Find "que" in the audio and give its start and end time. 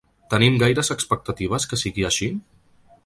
1.75-1.79